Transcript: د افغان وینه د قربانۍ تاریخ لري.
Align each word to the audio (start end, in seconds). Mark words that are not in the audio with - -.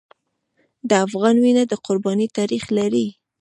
د 0.89 0.91
افغان 1.05 1.35
وینه 1.43 1.63
د 1.67 1.73
قربانۍ 1.85 2.27
تاریخ 2.37 2.63
لري. 2.77 3.07